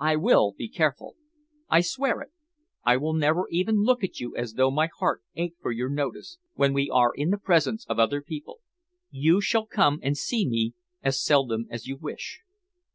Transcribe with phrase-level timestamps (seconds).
[0.00, 1.16] I will be careful.
[1.68, 2.30] I swear it.
[2.84, 6.38] I will never even look at you as though my heart ached for your notice,
[6.54, 8.60] when we are in the presence of other people.
[9.10, 12.40] You shall come and see me as seldom as you wish.